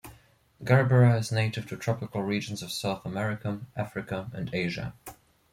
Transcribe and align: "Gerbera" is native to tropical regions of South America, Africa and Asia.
"Gerbera" 0.63 1.19
is 1.19 1.31
native 1.31 1.67
to 1.67 1.77
tropical 1.77 2.23
regions 2.23 2.63
of 2.63 2.71
South 2.71 3.05
America, 3.05 3.61
Africa 3.77 4.31
and 4.33 4.49
Asia. 4.51 4.95